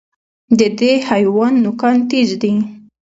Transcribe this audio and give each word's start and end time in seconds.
د 0.59 0.61
دې 0.79 0.93
حیوان 1.09 1.53
نوکان 1.63 1.97
تېز 2.09 2.29
دي. 2.41 2.53